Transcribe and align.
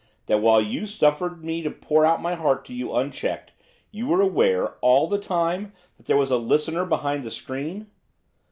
That 0.25 0.39
while 0.41 0.59
you 0.59 0.87
suffered 0.87 1.45
me 1.45 1.61
to 1.61 1.69
pour 1.69 2.07
out 2.07 2.23
my 2.23 2.33
heart 2.33 2.65
to 2.65 2.73
you 2.73 2.91
unchecked, 2.91 3.51
you 3.91 4.07
were 4.07 4.19
aware, 4.19 4.69
all 4.79 5.05
the 5.05 5.19
time, 5.19 5.73
that 5.97 6.07
there 6.07 6.17
was 6.17 6.31
a 6.31 6.37
listener 6.37 6.85
behind 6.85 7.23
the 7.23 7.29
screen? 7.29 7.85